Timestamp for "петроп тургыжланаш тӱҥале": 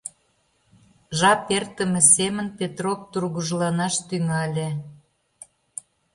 2.59-4.69